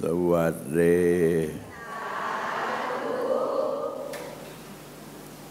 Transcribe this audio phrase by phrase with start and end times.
[0.00, 1.02] สวัสดี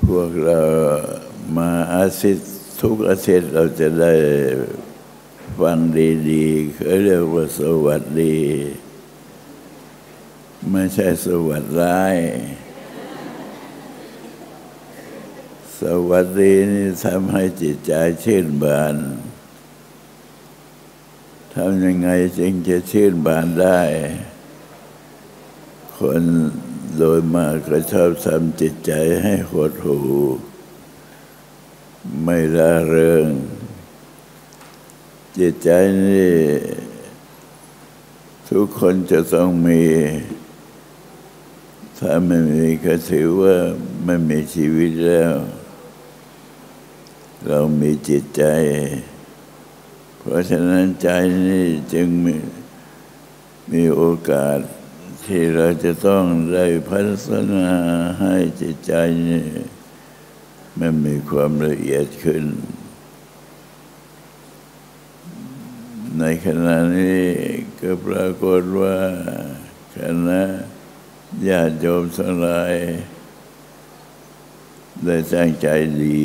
[0.05, 0.62] พวกเรา
[1.58, 2.50] มาอาทิตย์
[2.82, 4.14] ทุกอาทิตย์เราจะได้
[5.60, 5.79] ฟัง
[6.29, 8.39] ดีๆเขาเรียกว่าสวัสดี
[10.70, 12.18] ไม่ใช่สวัสดร้าย
[15.80, 18.96] สวัสดีนี่ทำให้จิตใจชื่นบาน
[21.54, 23.82] ทำยังไงจึงจะชื่นบานได้
[25.97, 26.24] คน
[26.97, 28.92] โดยมากก็ชอบทำจิตใจ
[29.24, 30.06] ให้หดหู่
[32.23, 33.28] ไม่ร่าเริง
[35.39, 35.69] จิตใจ
[36.06, 36.38] นี่
[38.50, 39.83] ทุกคนจะต้องมี
[41.97, 43.55] ถ้าไม่มีก็ถือว่า
[44.05, 45.33] ไม่มีชีวิตแล้ว
[47.47, 48.44] เรามีจิตใจ
[50.17, 51.09] เพราะฉะนั้นใจ
[51.50, 52.36] นี่จึงมี
[53.71, 54.59] มีโอกาส
[55.27, 57.69] ที่เราจะต้องได้พัฒนา
[58.21, 58.93] ให้จิตใจ
[59.30, 59.45] นี่
[60.80, 62.43] มันมีความละเอียดขึ้น
[66.19, 67.27] ในขณะนี้
[67.81, 68.97] ก็ปรากฏว่า
[69.95, 70.41] คณะ
[71.47, 72.73] ญาติโยมทั้งหลาย
[75.03, 75.67] ได้ตั้งใจ
[76.03, 76.21] ดี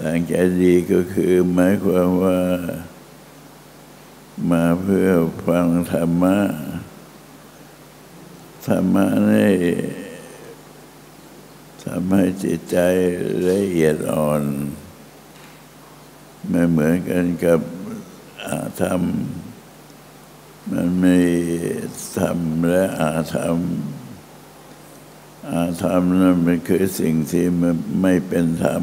[0.00, 2.38] ตั้งใจดีก็คือหมายความว่า
[4.50, 5.08] มาเพื่อ
[5.46, 6.38] ฟังธรรมะ
[8.66, 9.56] ธรรมะนี่
[11.82, 12.78] ทำให้จิตใจ
[13.48, 14.42] ละเอียดอ่อน
[16.48, 17.60] ไม่เหมือนกันกับ
[18.46, 19.02] อาธรรม
[20.70, 21.20] มันมี
[22.18, 23.58] ธรรมและอาธรรม
[25.50, 28.82] อาธรรมนั้นมันคือสิ่งที่มันไม่เป็นธรรม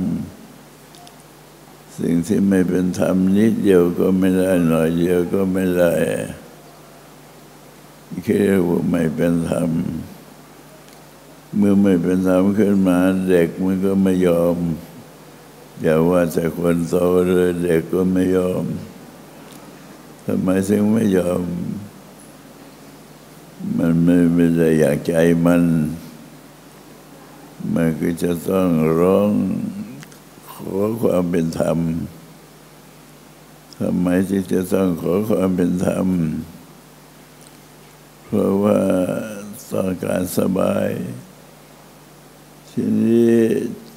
[1.99, 5.93] สิ่งที่ไม่เป็นธรรมนิดเดียวก็ไม่ได้หน่อยเดียวก็ไม่ได้
[8.25, 9.71] คิดว่าไม่เป็นธรรม
[11.57, 12.99] เมื่อไม่เป็นธรรมขึ้นมา
[13.29, 14.57] เด็กมันก็ไม่ยอม
[15.81, 16.95] อย่าว่าแต่คนโต
[17.27, 18.63] เลยเด็กก็ไม่ยอม
[20.25, 21.43] ทำไมถึงไม่ยอม
[23.77, 25.13] มันไม่ไม่ได้อยากใจ
[25.45, 25.63] มัน
[27.73, 28.69] มันก็จะต้อง
[28.99, 29.31] ร้อง
[30.51, 31.77] ขอความเป็นธรรม
[33.79, 36.07] ทำไมที่จะต้องขอความเป็นธรรม
[38.31, 38.81] เพราะว่า
[39.71, 40.89] ต้องการสบาย
[42.69, 43.35] ทีนี้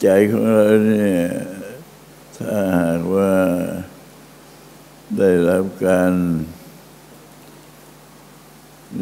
[0.01, 1.25] ใจของเราเนี่ย
[2.37, 3.33] ถ้าหากว่า
[5.19, 6.13] ได้รับการ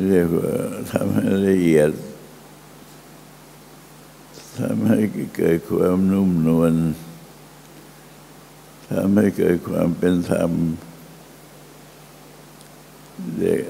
[0.06, 0.52] เรียกว่า
[0.92, 1.90] ทำให้ละเอียด
[4.58, 4.98] ทำให้
[5.36, 6.74] เกิดความนุ่มนวล
[8.90, 10.52] ทำให้เกิดความเป็นธรรม
[13.38, 13.62] เด็ก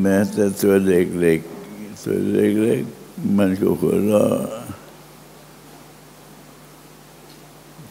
[0.00, 4.38] แม้แต่ตัวเด็กๆตัวเล็กๆมันก็หัวเราะ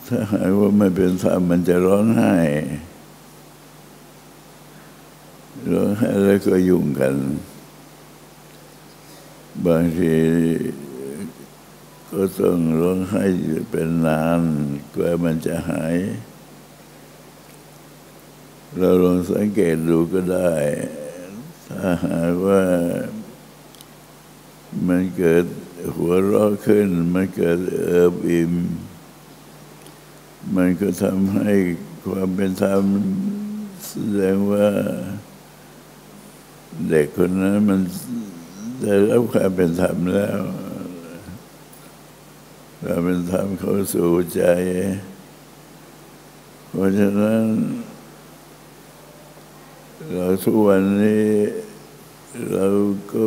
[0.08, 2.36] ถ้าหากว่าไม่เป็นธรรมมันจะร้องไห้
[5.72, 7.16] ร้องไห้แล้วก็ยุ่งกัน
[9.66, 10.16] บางที
[12.12, 13.24] ก็ต้องร้องไห้
[13.72, 14.42] เป็นนาน
[14.96, 15.96] กว่ามันจะหาย
[18.78, 20.52] เราลองสังเกตดูก็ได้
[21.68, 22.62] ถ้าหากว่า
[24.88, 25.46] มันเกิด
[25.96, 28.54] หัวเราะขึ้น มันเกิดเอิบอิ่ม
[30.56, 31.52] มันก็ทำให้
[32.06, 32.84] ความเป็นธรรม
[33.88, 34.68] แสดงว่า
[36.90, 37.80] เด็กคนนั้นมัน
[38.82, 40.42] ได้รับความเป็นธรรมแล้ว
[42.82, 44.44] ความเป็นธรรมเข้าสู่ใจ
[46.70, 47.44] เพราะฉะนั้น
[50.14, 51.32] เราทุกวันนี้
[52.52, 52.68] เรา
[53.12, 53.26] ก็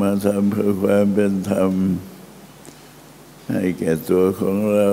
[0.00, 1.72] มาทำเพื่อความเป็นธรรม
[3.48, 4.90] ให้แก่ตัวของเรา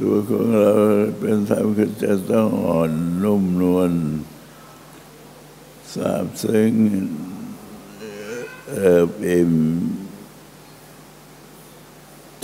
[0.00, 0.72] ตัวของเรา
[1.20, 2.92] เป็นธรรมคือจะต้องอ่อน
[3.24, 3.92] นุ่มนวล
[5.94, 6.72] สาบซึ้ง
[8.70, 9.52] เอิบอิ่ม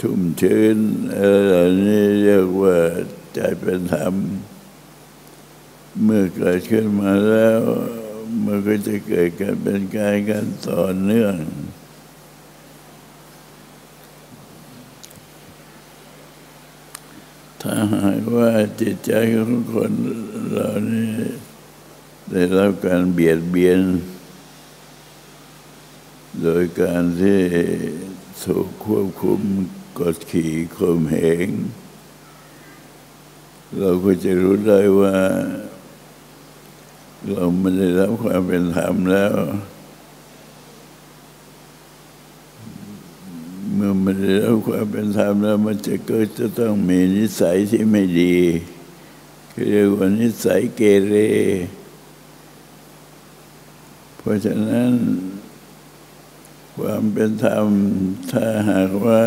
[0.01, 0.79] ชุ่มชื้น
[1.15, 1.55] อะไร
[1.87, 2.77] นี้เรียกว่า
[3.35, 4.15] ใจเป็นธรรม
[6.03, 7.61] เมื่อเกิดขึ้นมาแล้ว
[8.45, 11.37] มันก็จะเกิดกันเป็นกายกันต่อเนื่อง
[17.61, 18.51] ถ้าหากว่า
[18.81, 19.93] จิตใจของคน
[20.53, 21.11] เรานี่
[22.31, 23.81] ได้รับการเบียดเบียน
[26.43, 27.41] โดยการที่
[28.45, 29.41] ถูกควบคุม
[29.99, 31.17] กดขี่ข่มเห
[31.47, 31.49] ง
[33.79, 35.17] เราก็จะรู้ได้ว่า
[37.25, 39.35] เราไม่ได้รับความเป็นธรรมแล้ว
[43.75, 48.37] เมื่อไม่ได้รับความเป็นธรรมแล้ว มันจะก็จะต้องมีนิสัยที่ไม่ดี
[49.69, 51.15] เรียกว่านิสัยเกเร
[54.17, 54.93] เพราะฉะนั้น
[56.79, 57.67] ความเป็นธรรม
[58.31, 59.23] ถ้าหากว่า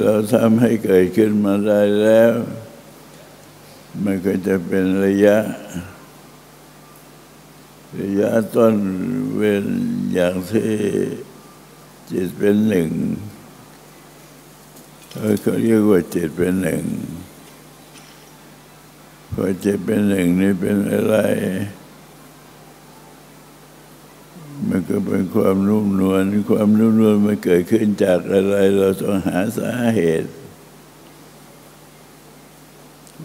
[0.00, 2.32] เราทำให้เกิดขึ้นมาได้แล้ว
[4.04, 5.36] มันก็จะเป็นระยะ
[7.96, 8.76] ระยะต้น
[9.36, 9.66] เว้น
[10.12, 10.72] อย่างที่
[12.10, 12.90] จิตเป็นหนึ่ง
[15.40, 16.82] เขาเรียกว่าจิตเป็นหนึ่ง
[19.32, 21.16] พอจิตเป็นหนึ่งนี่เป็นอะไร
[24.68, 30.30] มันก็เป็นความนุ่มนวลความนุ่มนวลมันเกิดขึ้นจากอะไร เราต้องหาสาเหตุ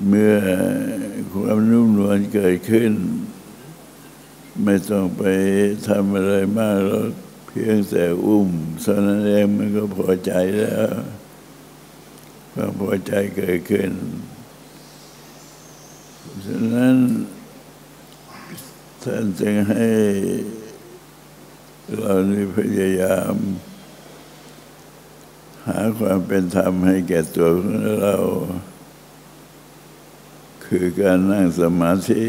[0.08, 0.36] เมื่อ
[1.34, 2.92] ความนุ่มนวลเกิดขึ้น
[4.62, 5.24] ไม่ต้องไป
[5.88, 7.06] ทำอะไรมากแล้ว
[7.48, 8.50] เพียงแต่อุ้ม
[8.82, 10.90] เท่านั้นเองมันก็พอใจแล้ว
[12.54, 13.92] ความพอใจเกิดขึ้น
[16.46, 16.98] ฉะนั้น
[19.04, 19.88] ท่านจึงให้
[21.98, 23.36] เรานี่พยายาม
[25.68, 28.16] หาความเป็นธรรมให้แก่ตัวของเรา
[30.66, 32.24] คือการนั่งสมาธิ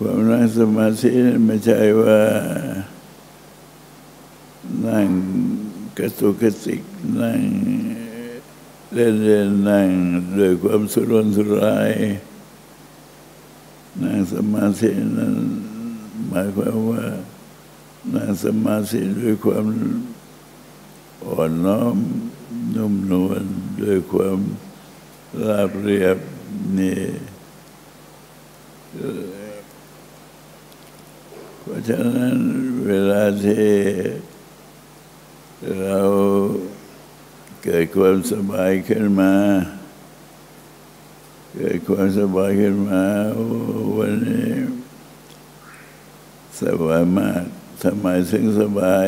[0.00, 1.10] ความนั่งสมาธิ
[1.46, 2.20] ไม่ใช่ว่า
[4.86, 5.08] นั่ง
[5.98, 6.82] กระตุกกระติก
[7.20, 7.40] นั่ง
[8.92, 9.88] เล่นเล่นนั่ง
[10.38, 11.92] ด้วยความสุรนสุราย
[14.02, 15.34] นั่งสมาธินั้น
[16.28, 17.04] หมายความว่า
[18.14, 19.66] นั่งสมาธิด้วยความ
[21.24, 21.96] อ่อนน้อม
[22.74, 23.44] นุ่มนวล
[23.80, 24.38] ด้วยความ
[25.46, 26.18] ราบเรียบ
[26.78, 27.00] นี่
[31.70, 32.38] ราะฉะนั้น
[32.86, 33.72] เวลาที่
[35.82, 36.00] เรา
[37.62, 39.34] เกิดความสบายขึ้นมา
[41.54, 43.04] เกิดความสบายขึ้นมา
[43.98, 44.50] วันนี้
[46.60, 47.44] สบายมาก
[47.82, 49.06] ทำไมถึงสบาย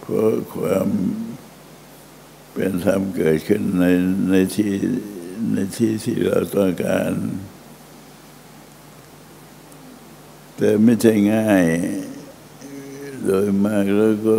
[0.00, 0.88] เพราะความ
[2.52, 3.84] เป็นธรรมเกิดขึ้นใน
[4.30, 4.72] ในที่
[5.52, 7.12] ในที่ที่เราต้องการ
[10.64, 11.64] แต่ไม่ใช่ง่าย
[13.24, 14.38] โดยมากแล้วก็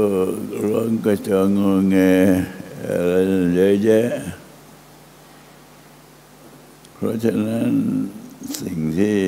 [0.69, 1.97] ร้องกระจองงอแง
[2.85, 3.13] อะไร
[3.55, 4.09] เยอะแยะ
[6.93, 7.71] เพราะฉะนั้น
[8.61, 9.19] สิ่งที่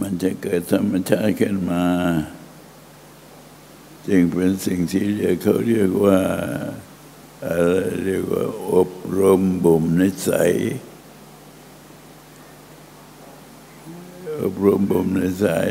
[0.00, 1.84] มันจะเกิดธรรมชาติขึ้นมา
[4.08, 6.20] จึงเป็นสิ่งที่เรียกเขาเรียกว่า
[7.46, 7.74] อะไร
[8.04, 10.52] เรียกว่าอบรมบ่มนิสัย
[14.42, 15.70] อบรมบ่มในิสัย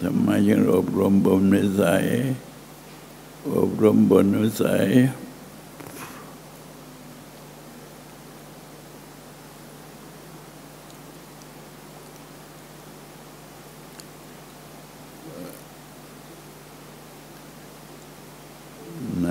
[0.00, 2.04] ทำไมยังอบรมบ่มในิสัย
[3.56, 4.86] อบรมบ่มนิสัย
[19.22, 19.28] ใน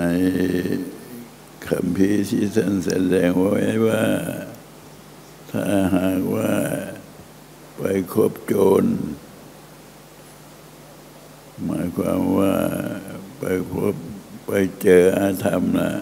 [1.66, 4.02] คำพีที่ท่านแสดงไว้ว่า
[5.54, 5.64] ถ้า
[5.96, 6.52] หากว่า
[7.76, 7.82] ไป
[8.14, 8.84] คบโจร
[11.64, 12.54] หมายความว่า
[13.38, 13.94] ไปพบ
[14.46, 14.50] ไป
[14.82, 15.92] เจออาธรรมนะ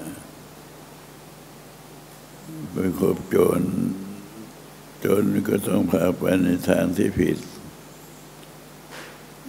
[2.72, 3.60] ไปคบโจร
[5.00, 7.38] โจรก็ต้องพาไปในทางที่ผิด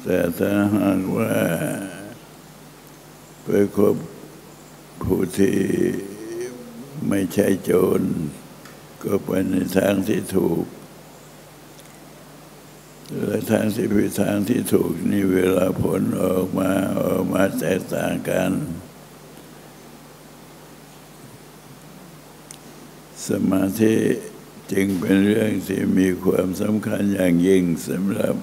[0.03, 1.33] แต่ถ้าหากว่า
[3.43, 3.95] ไปคบ
[5.03, 5.57] ผู้ที่
[7.07, 8.01] ไม่ใช่โจร
[9.03, 10.65] ก็ไปในทางที่ถูก
[13.25, 18.51] และทางที่ผิดทางที่ถูกนี่เวลาผลออกมาออกมาแตกต่างกัน
[23.27, 23.95] สมาธิ
[24.71, 28.35] จึงเป็นเรื่องที่มีความสำคัญอย่างยิ่งสำหรับ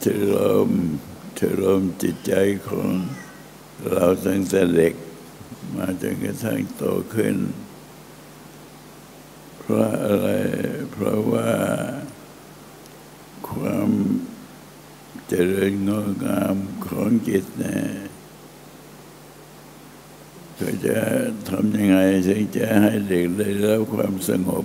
[0.00, 0.04] เท
[0.34, 0.36] ล
[0.68, 0.70] ม
[1.34, 2.32] เทลมจิตใจ
[2.68, 2.88] ของ
[3.90, 4.94] เราตั้งแต่เด็ก
[5.76, 7.36] มาจนกระทั่งโตขึ้น
[9.58, 10.28] เพราะอะไร
[10.92, 11.50] เพราะว่า
[13.50, 13.90] ความ
[15.28, 16.56] เจริญงอกงาม
[16.86, 17.86] ของจิตเนี่ย
[20.58, 20.98] ก็จะ
[21.48, 24.64] ทำยังไงถึงจะให้เด็กได้รับความสงบ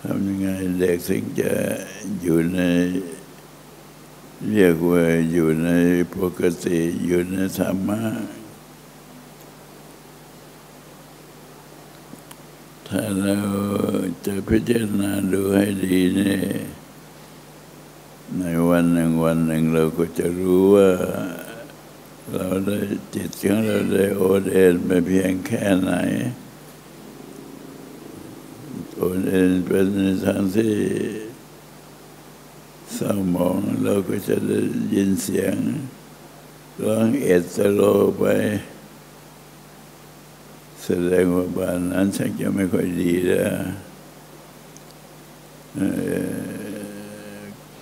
[0.00, 0.48] ทำยังไง
[0.80, 1.52] เด็กถึงจะ
[2.20, 2.60] อยู่ใน
[4.50, 5.70] เรียกว่าอยู่ใน
[6.16, 8.02] ปกติอยู่ในธรรมะ
[12.98, 13.40] ถ้าเรา
[14.26, 16.44] จะพิจารณาดูให้ดีเนี่ย
[18.38, 20.90] ในวันหนึ่งวันหนึ่งเราก็จะรู้ว่า
[22.32, 22.78] เราได้
[23.14, 25.92] จิตของเราได้โอเดนไปเพียงแค่ไหน
[28.94, 29.86] โอเดนเป็น
[30.24, 30.76] ทางที่
[32.94, 34.60] เศร้าหมองเราก็จะได้
[34.94, 35.56] ยินเสียง
[36.84, 37.80] ร้องเอดสโล
[38.18, 38.24] ไป
[40.86, 43.58] แสดงว่าบ้านนั้นชักจะไม่ค่อยดีแล้ว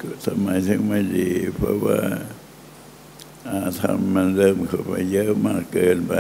[0.00, 2.00] ก็ทำไมถึงไม่ดี เพราะว่า
[3.50, 6.14] อาธรรมมันเริ่มเข้าไปเยอะมากเกินไป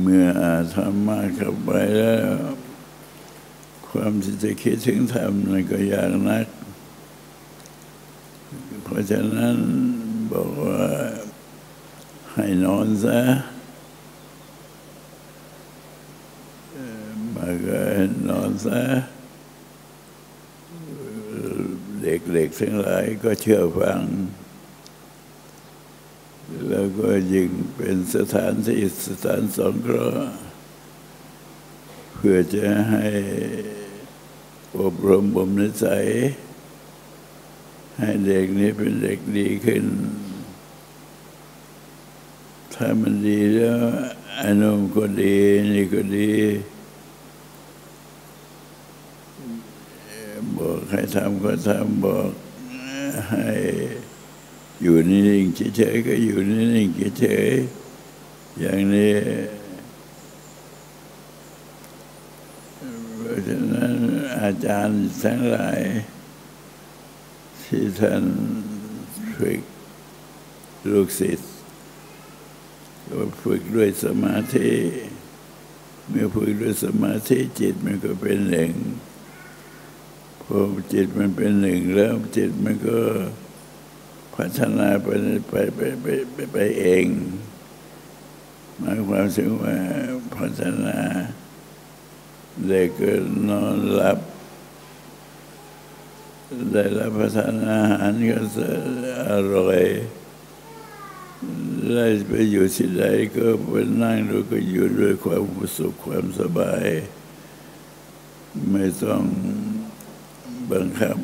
[0.00, 2.32] เมื่ออาธรรมมากเข้าไปแล้ว
[3.88, 6.46] ความที่จะคิดถึงธรรมมันก็ยากนัก
[8.82, 9.56] เพราะฉะนั้น
[10.32, 10.82] บอกว่า
[12.32, 13.20] ให้นอนซะ
[16.72, 17.80] เอ่อมาก็
[18.28, 18.80] นอน ซะ
[22.02, 24.02] เด็กๆทั้งหลายก็เชื่อฟัง
[26.68, 30.36] แล้วก็ยิ่งเป็นสถานที่สถานสงเคราะห์
[32.14, 33.06] เพื่อจะให้
[34.80, 36.06] อบรมบ่มนิสัย
[37.98, 39.84] ให้เด็กนี้เป็นเด็กดีขึ้น
[42.74, 43.78] ถ้ามันดีแล้ว
[44.40, 45.36] อานมก็ดี
[45.72, 46.32] นี่ก็ดี
[50.92, 52.30] ให้ทำก็ทำบอก
[53.30, 53.48] ให้
[54.82, 59.16] อยู่นิ่งๆเฉยๆก็อยู่นิ่งๆเฉยๆอย่างนี้
[63.16, 63.94] เพราะฉะนั้น
[64.40, 65.80] อาจารย์ทั้งหลาย
[67.62, 68.24] ที่ท่าน
[69.36, 69.60] ฝึก
[70.90, 71.52] ลูกศิษย์
[73.08, 74.70] ก็ฝึกด้วยสมาธิ
[76.08, 78.72] เมื่อฝึกด้วยสมาธิจิตมันก็เป็นหนึ่ง
[80.54, 82.98] พอจิตมันเป็นหนึ่งแล้วจิตมันก็
[84.34, 85.08] พัฒนาไป
[85.48, 87.06] ไปไปไปไปไปเอง
[88.78, 89.76] หมายความถึงว่า
[90.36, 90.98] พัฒนา
[92.66, 93.12] เด็กก็
[93.48, 94.18] นอนหลับ
[96.72, 98.38] ได้รับประทานอาหารก็
[99.30, 99.82] อร่อย
[101.92, 103.04] ได้ไปอยู่ที่ใด
[103.36, 105.42] ก็ไปนั่งดูก็อยู่ด้วยความ
[105.76, 106.86] สุขความสบาย
[108.70, 109.22] ไม่ต้อง
[110.70, 111.16] บังคับ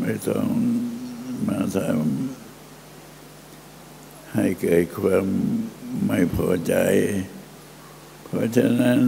[0.00, 0.46] ไม่ต้อง
[1.46, 5.26] มาทำให้เกิดความ
[6.06, 6.74] ไม่พอใจ
[8.24, 9.00] เพราะฉะนั้น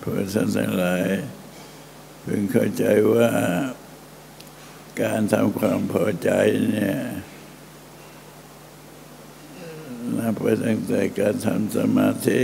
[0.00, 1.04] พระท่านทั้งหลาย
[2.22, 2.84] เพิ่งเข้าใจ
[3.14, 3.30] ว่า
[5.02, 6.30] การทำความพอใจ
[6.70, 6.98] เนี่ย
[10.16, 12.42] นับไปตั้งแต่การทำสมาธิ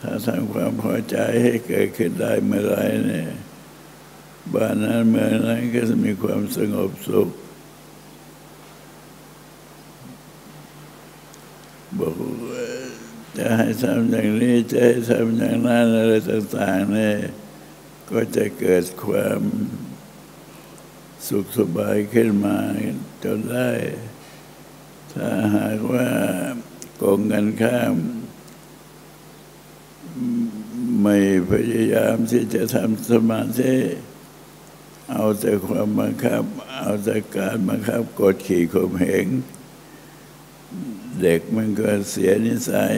[0.00, 2.76] ถ้าทำความพอใจให้เกิดขึ้นได้เมื่อไร
[3.06, 3.30] เนี่ย
[4.54, 7.28] บ้านนั้นเมืองนั้นก็จะมีความสงบสุข
[11.98, 12.14] บอก
[13.36, 17.16] จะให้ทำอย่างนี้จะให้ทำอย่างนั้นอะไรต่างๆเนี่ย
[18.10, 19.40] ก็จะเกิดความ
[21.28, 22.56] สุขสบายขึ้นมา
[23.24, 23.70] จนได้
[25.12, 26.08] ถ้าหากว่า
[26.96, 27.94] โกงกันข้าม
[31.02, 31.16] ไม่
[31.50, 33.74] พยายามที่จะทำสมาธิ
[35.10, 36.44] เอาแต่ความบังคับ
[36.78, 39.26] เอาแต่การบังคับกดขี่ข่มเหง
[41.22, 42.94] เด็กมันก็เสียนิสัย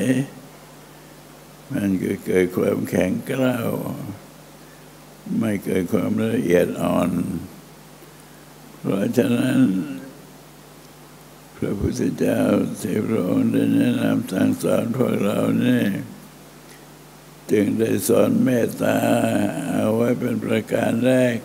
[1.73, 3.71] มันก็เกิดความแข็งกร้าว
[5.38, 7.11] ไม่เกิดความละเอียดอ่อน
[8.78, 9.61] เพราะฉะนั้น
[11.57, 12.42] พระพุทธเจ้า
[12.81, 15.87] ที่พระองค์ได้แนะนำสั่งสอนพวกเราเนี่ย
[17.50, 18.99] จึงได้สอนเมตตา
[19.71, 21.37] เอาไว้เป็นประการแรก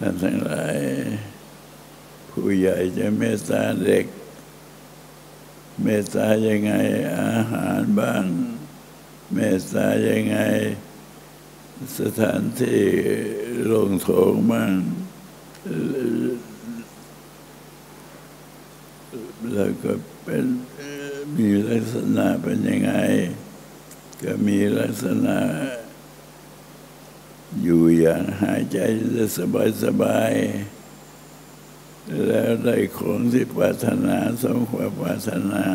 [0.00, 0.76] ท่านทั้งหลาย
[2.30, 4.06] ผู้ใหญ่จะเมตตาเด็ก
[5.82, 6.72] เมตตายังไง
[7.18, 8.24] อาหารบ้าง
[9.34, 10.38] เมตตายังไง
[11.98, 12.82] สถานที่
[13.72, 14.74] ลงโถงบ้าง
[19.52, 19.92] แล้วก็
[20.24, 20.44] เป็น
[21.36, 22.92] มีลักษณะเป็นยังไง
[24.22, 25.38] ก็มีลักษณะ
[27.62, 28.78] อยู่อย่างหายใจ
[29.36, 35.66] สบายสบายๆแล้วได้ของที่ปรารถนาสมความปรารถนา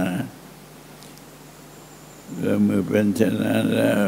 [2.40, 4.06] แล้วเมื่อเป็นเช่นนั้นแล้ว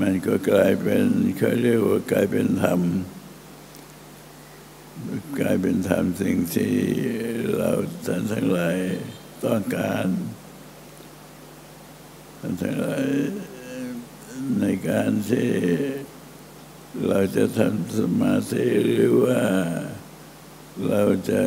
[0.00, 1.04] มันก็กลายเป็น
[1.36, 2.80] เขาเรียกว่ากลายเป็นธรรม
[5.40, 6.74] กลายเป็นธรรมสิ่งที่
[7.56, 7.70] เรา
[8.06, 8.76] ท่านทั้งหลาย
[9.44, 10.06] ต้องการ
[12.62, 13.04] ทั้งหลาย
[14.60, 15.48] ในการที่
[17.04, 19.40] เราจะทำสมาธิหรือว่า
[20.88, 21.42] เราจะ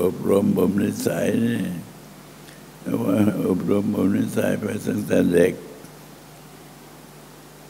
[0.00, 1.62] อบรมบ่มนิสัยนี่
[3.04, 5.54] ว่าอบรมบ่มนิสัยไปตั้งแต่เด็ก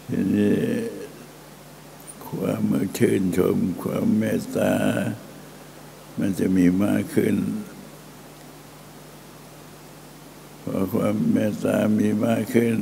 [0.08, 0.58] ทีนี้
[2.26, 2.62] ความ
[2.98, 4.72] ชื่นชมความเมตตา
[6.18, 7.36] มันจะมีมากขึ้น
[10.62, 12.78] พอความเมตตามีมากขึ้น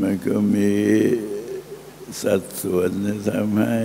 [0.00, 0.70] มันก็มี
[2.22, 3.78] สัดส่วนที่ทำให้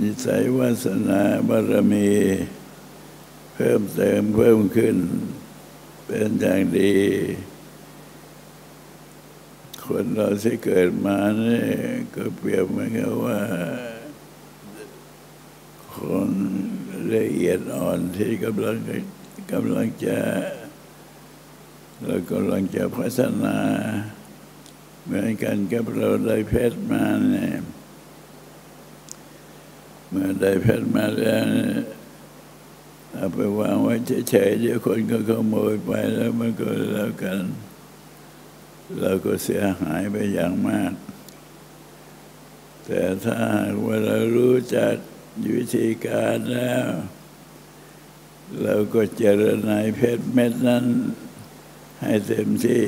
[0.00, 2.10] นิสัยวาสนาบารมี
[3.54, 4.96] เพิ่มเติมเพิ่มขึ้น
[6.06, 6.96] เป็นอย่างดี
[9.84, 11.66] คนเราที่เกิดมาเนี่ย
[12.14, 13.40] ก็เปรียบเหมือนกับว่า
[15.94, 15.98] ค
[16.28, 16.30] น
[17.14, 18.76] ละเอียดอ่อนที่กำลัง
[19.52, 20.18] กำลังจะ
[22.04, 23.56] เรากำลังจะพัฒนา
[25.04, 27.54] เหมือนกันกับเราได้เพชรมาเนี่ย
[30.08, 31.46] เมื่อได้เพชรมาแล้ว
[33.12, 33.94] เอาไปวางไว้
[34.28, 37.40] เฉยๆเดี๋ยวคนก็ขโมยไปแล้วมันก็แล้วกัน
[39.00, 40.92] เราก็เสียหายไปอย่างมาก
[42.86, 43.36] แต่ถ้า
[43.84, 44.94] ว่าเรารู้จัก
[45.54, 46.86] วิธีการแล้ว
[48.62, 50.84] เราก็เจริญในเพชรเม็ดนั้น
[52.02, 52.84] ให้เต็มที่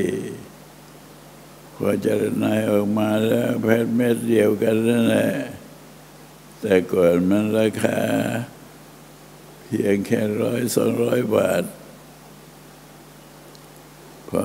[1.76, 5.33] พอเจริญในออกมาแล้วเพชรเม็ดเดียวกันนั่นแหละ
[6.61, 8.00] แต่ก่อนมันราคา
[9.64, 11.64] เพียงแค่ร้อยสองร้อยบาท
[14.28, 14.43] พอ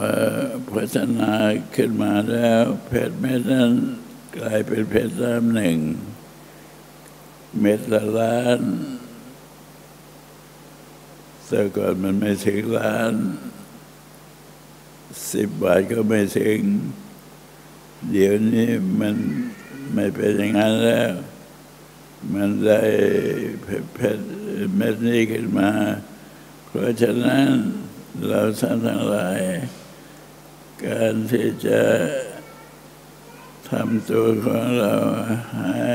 [0.74, 1.34] พัฒนา
[1.76, 3.74] ขึ้นมาแล้ว เพชรเม็ดนั้น
[4.38, 5.80] กลายเป็นเพชรล้านหนึ่ง
[7.60, 8.62] เม็ดละล้าน
[11.48, 13.14] แต่ก่อนมันไม่ถึงล้าน
[15.34, 16.60] สิบบาทก็ไม่ถึง
[18.12, 19.16] เดี๋ยวนี้มัน
[19.94, 21.12] ไม่เป็นอย่างนั้นแล้ว
[22.34, 22.82] มันได้
[23.64, 24.24] เพชร
[24.76, 25.72] เม็ดนี้ขึ้นมา
[26.68, 27.48] เพราะฉะนั้น
[28.28, 29.40] เราท่านทั้งหลาย
[30.86, 31.82] การที่จะ
[33.70, 34.96] ทำตัวของเรา
[35.56, 35.94] ให้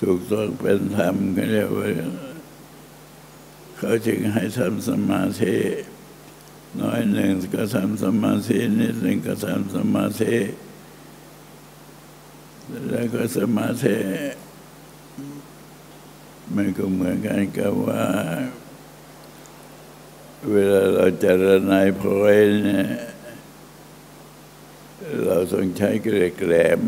[0.00, 1.88] ถูกต้องเป็นธรรมก็เรียกว่า
[3.76, 5.56] เขาจึงให้ทำสมาธิ
[6.78, 10.36] น้อยหนึ่งก็ทำสมาธินิดหนึ่งก็ทำสมาธิ
[12.88, 13.98] แล้วก็สมาธิ
[16.54, 18.06] มันก็เหมือนกันกับว่า
[20.50, 22.88] เวลาเราจะระนายพลอยเนี่ย
[25.24, 26.82] เราต้องใช้เกล็ดแหลม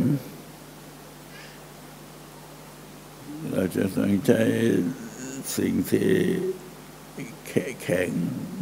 [3.50, 4.42] เราจะต้องใช้
[5.56, 6.10] สิ่งที่
[7.82, 8.10] แข็ง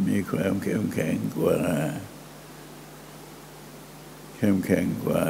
[0.07, 1.57] มีความเข้มแข็งกว่า
[4.37, 5.25] เข้มแข็งกว่า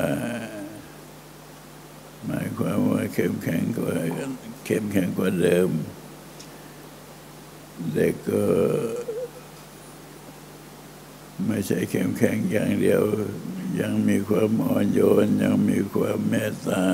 [2.25, 3.93] หมายความว่าเข้มแข็งกว่า
[4.65, 5.69] เข้มแข็งกว่าเดิม
[7.93, 8.43] เด็กก็
[11.47, 13.01] ไม่ใช่เข้มแข็งอย่างเดียว
[13.81, 16.85] ยังมีความอ่อนโยน ยังมีความเมตตา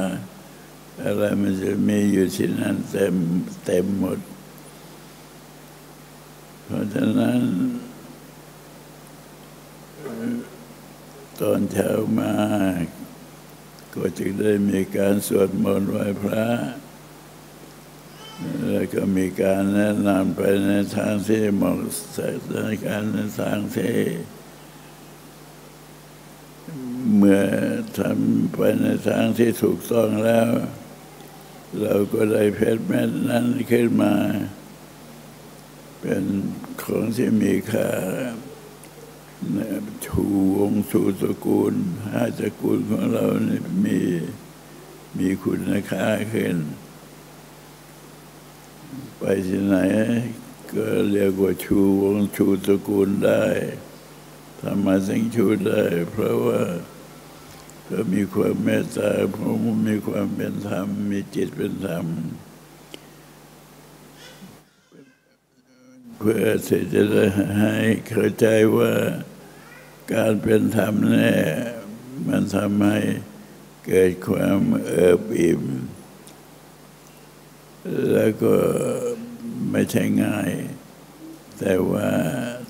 [1.03, 3.15] อะไรมันจะมีอยู่ที่นั่นเต็ม
[3.65, 4.19] เต็มหมด
[6.69, 7.41] เพราะฉะนั้น
[11.41, 12.33] ตอนเช้ามา
[13.93, 16.45] ก็จึงได้มีการสวดมนต์ไหว้พระ
[18.67, 21.79] แล้วก็มีการแนะนำไปในทางที่เหมาะ
[22.17, 23.97] สมในการในทางที่
[27.15, 27.43] เมื่อ
[27.99, 30.49] ทำไปในทางที่ถูกต้องแล้ว
[31.81, 34.13] เราก็ได้เพชรแม่นั้นขึ้นมา
[35.99, 36.23] เป็น
[36.81, 37.89] ของที่มีค่า
[40.05, 40.23] ชู
[40.55, 41.73] วงชูตระกูล
[42.11, 43.99] ห้าตระกูลของเรานี่มี
[45.17, 45.59] มีคุณ
[45.91, 46.57] ค่าขึ้น
[49.17, 49.75] ไปที่ไหน
[50.73, 53.45] ก็เรียกว่าชูวงชูตระกูลได้
[54.59, 56.61] ทำมาถึงชูได้ เพราะว่า
[57.89, 59.53] ก็มีความเมตตาเพราะ
[59.87, 62.05] มีความเป็นธรรม มีจิตเป็นธรรม
[66.17, 67.01] เพื่อที่จะ
[67.59, 67.75] ให้
[68.07, 68.45] เข้าใจ
[68.77, 68.93] ว่า
[70.13, 71.33] การเป็นธรรมแน่
[72.27, 72.99] มันทำให้
[73.85, 75.63] เกิดความเอิบอิ่ม
[78.13, 78.55] แล้วก็
[79.71, 80.51] ไม่ใช่ง่าย
[81.59, 82.09] แต่ว่า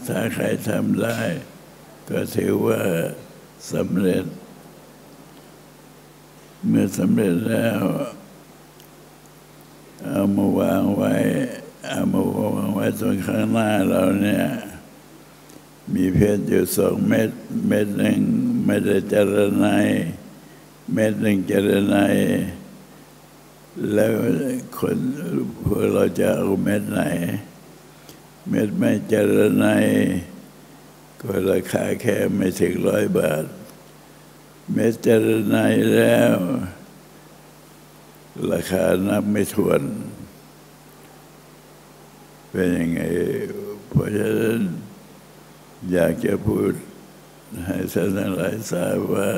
[0.07, 1.19] ถ้าใครทำได้
[2.09, 2.81] ก็ถือว่า
[3.73, 4.25] สำเร็จ
[6.67, 7.81] เมื่อสำเร็จแล้ว
[10.03, 11.13] เอามาวางไว้
[12.11, 12.23] มา
[12.55, 14.45] วางไว้ตรงข้างหน้าเราเนี่ย
[15.93, 17.29] มีเพชรอยู่สองเม็ด
[17.67, 18.19] เม็ดหนึ่ง
[18.65, 19.87] ไม่ได้เจรไนย
[20.93, 22.15] เม็ดหนึ่งเจรไนย
[23.93, 24.11] แล้ว
[24.79, 24.97] คน
[25.65, 27.01] พวกเราจะเอาเม็ดไหน
[28.49, 29.85] เม็ดไม่เจรไนย
[31.21, 33.45] ก็ราคาแค่ไม่ถึงร้อยบาท
[34.73, 36.35] เม็ดเจรไนยแล้ว
[38.51, 39.81] ราคานับไม่ถ้วน
[42.59, 43.01] เป็นยังไง
[43.89, 44.61] เพราะฉะนั้น
[45.91, 46.71] อยากจะพูด
[47.65, 49.31] ให้ท่านทั้งหลายทราบว่า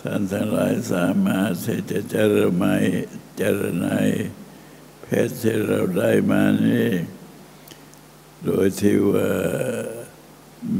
[0.00, 2.76] ท่านทั้งหลายสามารถที่จะเจริญไม่
[3.36, 3.88] เจริญใน
[5.02, 6.90] เพชรที่เราได้มานี้
[8.44, 9.32] โดยที่ว่า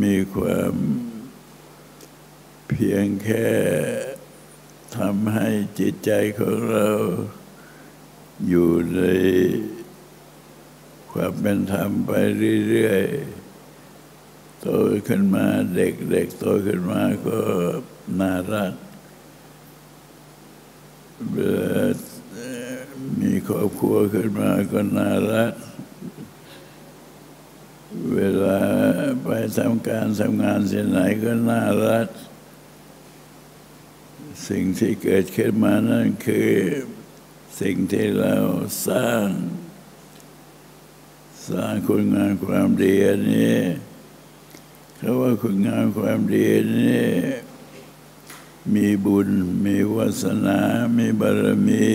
[0.03, 0.75] มีความ
[2.69, 3.49] เพียงแค่
[4.97, 6.91] ทำให้จิตใจของเรา
[8.49, 9.01] อยู่ใน
[11.13, 12.11] ความเป็นธรรมไป
[12.69, 14.67] เรื่อยๆโต
[15.09, 17.39] ขึ้นมาเด็กๆโตขึ้นมาก็
[18.21, 18.73] น่ารัก
[21.33, 21.83] เวลา
[23.21, 25.55] มีครอบครัวขึ้นมาก็น่ารัก
[28.15, 28.61] เวลา
[29.25, 32.09] ไปทำการทำงานที่ไหนก็น่ารัก
[34.49, 36.53] สิ่งที่เกิดขึ้นมานั่นคือ
[37.61, 38.37] สิ่งที่เรา
[38.89, 39.27] สร้าง
[41.49, 42.95] สร้างคุณงามความดี
[43.31, 43.59] นี้
[44.97, 47.07] เขาว่าคุณงามความดีนี้
[48.75, 49.29] มีบุญ
[49.65, 50.61] มีวาสนา
[50.99, 51.93] มีบารมี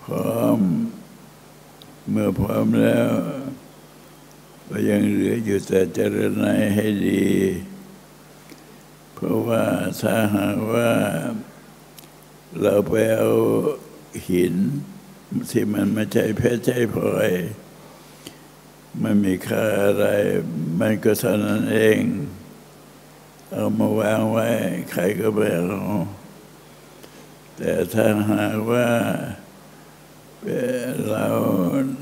[0.00, 0.58] พร้อม
[2.10, 3.10] เมื่อพร้อมแล้ว
[4.68, 7.28] ก็ยังเหลืออยู่แต่เจริญในให้ดี
[9.14, 9.64] เพราะว่า
[10.00, 10.90] ถ้าหากว่า
[12.60, 13.30] เราไปเอา
[14.28, 14.54] หิน
[15.50, 17.30] ที่มันไม่ใช่เพชรใช่พลอย
[19.00, 20.04] ไม่มีค่าอะไร
[20.78, 22.00] มันก็เท่านั้นเอง
[23.50, 24.46] เอามาวางไว้
[24.90, 25.82] ใครก็ไม่เอา
[27.56, 28.88] แต่ถ้าหากว่า
[31.10, 31.26] เรา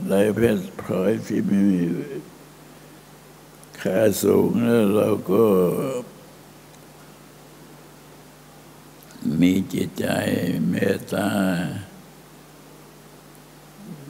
[0.08, 1.82] ได้เพชรพลอยที่ไม่มี
[3.80, 5.44] ค่าสูงแล้วเราก็
[9.40, 10.06] มีจิตใจ
[10.68, 11.28] เมตตา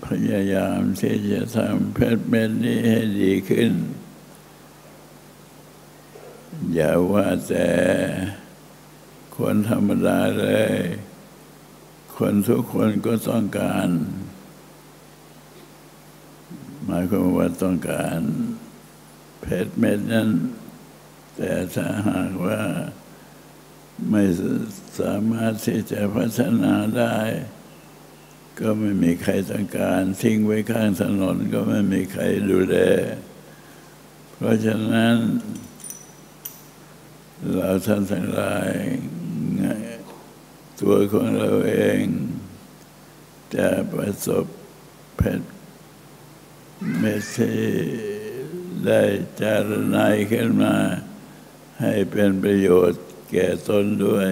[0.05, 3.73] พยายามที่จะทำเพชรเม็ดนี้ให้ดีขึ้น
[6.75, 7.71] อย่าว่าแต่
[9.37, 10.75] คนธรรมดาเลย
[12.17, 13.89] คนทุกคนก็ต้องการ
[16.85, 18.21] หมายความว่าต้องการ
[19.41, 20.31] เพชรเม็ดนั้น
[21.37, 22.61] แต่ถ้าหากว่า
[24.11, 24.23] ไม่
[25.01, 27.17] สามารถที่จะพัฒนาได้
[28.61, 32.77] ก็ไม่มีใครต้องการ ทิ้งไว้ข้างถนนก็ไม่มีใครดูแล
[34.37, 35.17] เพราะฉะนั้น
[37.55, 38.73] เราท่านทั้งหลาย
[40.81, 42.03] ตัวของเราเอง
[43.57, 44.45] จะประสบ
[45.17, 45.47] เพชร
[46.99, 47.61] เมสที่
[48.85, 49.03] ได้
[49.41, 50.77] จารณายขึ้นมา
[51.81, 54.31] ให้เป็นประโยชน์แก่ตนด้วย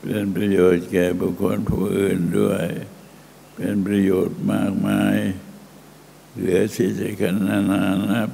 [0.00, 2.66] เป็นประโยชน์แก่บุคคลผู้อื่นด้วย
[3.54, 5.16] เป็นประโยชน์มากมาย
[6.36, 8.30] เหลือที่จะกันนานานับ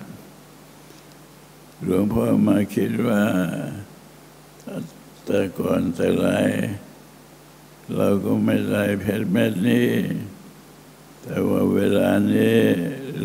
[1.83, 3.23] หลวงพ่อมาคิดว่า
[5.25, 6.27] แต่ก่อนแต่ไร
[7.97, 9.91] เราก็ไม่ได้เพชรเม็ดนี้
[11.23, 12.61] แต่ว่าเวลานี้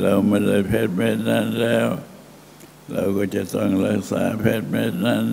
[0.02, 1.88] เราไม่ได้เพชรเม็ดนั้นแล้ว
[2.92, 5.26] เราก็จะต้องรักษาเพชรเม็ดนั้น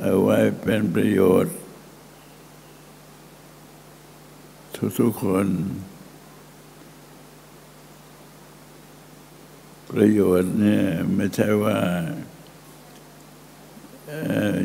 [0.00, 1.54] เอาไว้เป็นประโยชน์
[4.98, 5.46] ทุกๆคน
[9.90, 11.78] ประโยชน์เนี่ยไม่ใช่ว่า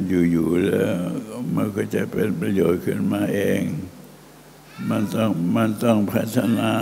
[0.07, 0.97] อยู่ๆแล้ว
[1.55, 3.63] มันก็จะเป็นประโยชน์ขึ้นมาเอง
[4.89, 6.73] มันต้องมันต้องพัฒนา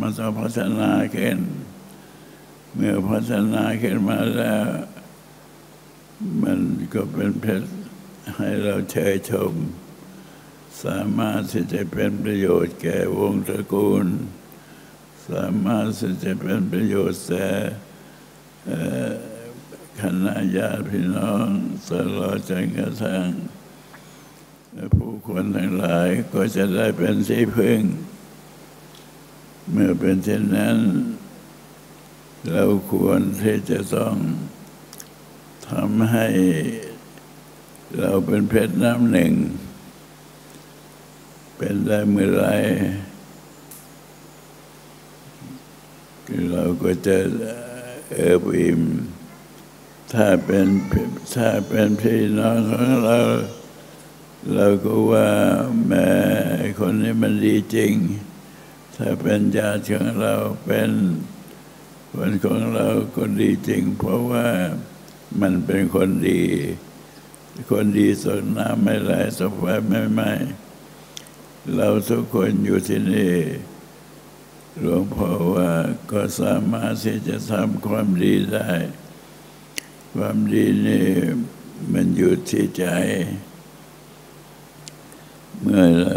[0.00, 1.38] มันต้องพัฒนาขึ้น
[2.74, 4.66] เมื่อพัฒนาขึ้นมาแล้ว
[6.42, 6.58] มัน
[6.94, 7.68] ก็เป็นเพชร
[8.36, 9.52] ให้เราเชยชม
[10.82, 14.06] สามารถที่จะเป็นประโยชน์แก่วงตระกูล
[15.30, 17.48] สามารถที่จะเป็นประโยชน์แก่
[20.00, 21.46] คณะญาติพี่น้อง
[21.88, 23.28] ตลอดจนกระทั่ง
[24.96, 27.80] ผู้คนทั้งหลายก็จะได้เป็นที่พึ่ง
[29.70, 30.78] เมื่อเป็นเช่นนั้น
[32.50, 34.16] เราควรที่จะต้อง
[35.68, 36.28] ทำให้
[37.98, 39.32] เราเป็นเพชรน้ำหนึ่ง
[41.56, 42.44] เป็นได้เมื่อไร
[46.50, 47.18] เราก็จะ
[48.14, 48.80] เอิบอิ่ม
[50.12, 50.66] ถ้าเป็น
[51.34, 53.18] ถ้าเป็นพี่น้องของเรา
[54.54, 55.30] เราก็ว่า
[55.86, 56.10] แม่
[56.78, 57.94] คนนี้มันดีจริง
[58.96, 60.90] ถ้าเป็นญาติของเราเป็น
[62.12, 64.46] คนของเราก็ดีจริง เพราะว่า
[65.40, 66.42] มันเป็นคนดี
[67.70, 70.30] คนดีสดน้ำไม่ไหลสบไฟไม่ไหม้
[71.72, 73.36] เราทุกคนอยู่ที่นี่
[74.80, 75.70] หลวงพ่อว่า
[76.12, 78.70] ก็สามารถที่จะทำความดีได้
[80.14, 81.08] ความดีนี่
[81.92, 82.84] มันอยู่ที่ใจ
[85.60, 86.16] เมื่อเรา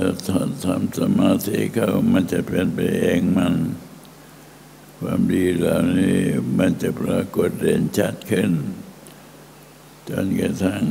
[0.65, 3.55] ทำสมาธิเขามันจะเป็นไปเองมัน
[4.99, 6.19] ความดีเหล่านี้
[6.57, 8.51] มันจะปรากฏเด่นชัดขึ้น
[10.07, 10.83] จนกระทั่ง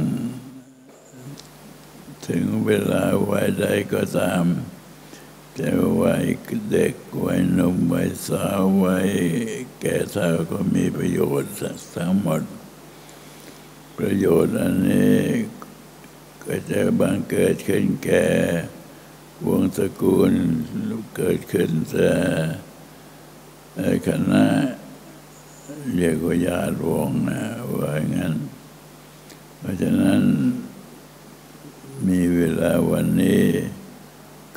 [2.29, 4.45] ถึงเวลาวัยใดก็ตาม
[5.59, 5.71] จะ
[6.03, 6.25] วัย
[6.71, 9.09] เด็กวัยหนุ่มวัยสาววัย
[9.81, 11.55] แก่เฒ่าก็มีประโยชน์
[11.97, 12.43] ทั้งหมด
[13.99, 15.21] ประโยชน์อันนี้
[16.45, 18.29] ก็จะบังเกิดขึ้นแก่
[19.47, 20.33] วงตระกูล
[21.17, 22.13] เกิดขึ้นแต่
[24.07, 24.47] คณะ
[25.97, 27.43] เรียกว่าญาติวงนะ
[27.77, 28.35] ว่างั้น
[29.59, 30.23] เพราะฉะนั้น
[32.05, 33.47] มีเวลาวันนี้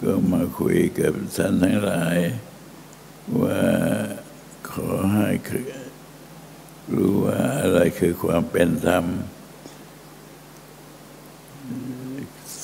[0.02, 2.18] ก็มาคุยกับท่านทั้งหลาย
[3.42, 3.62] ว่า
[4.70, 5.28] ขอให้
[6.94, 9.06] รู้ว่าอะไรคือความเป็นธรรม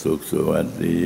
[0.01, 1.01] สุขสวัสดี